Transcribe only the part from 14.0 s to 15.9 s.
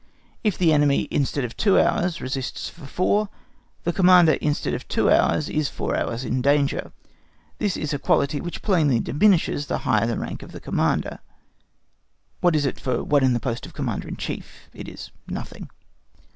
in Chief? It is nothing.